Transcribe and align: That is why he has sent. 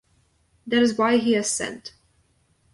That 0.65 0.81
is 0.81 0.97
why 0.97 1.17
he 1.17 1.33
has 1.33 1.47
sent. 1.47 1.93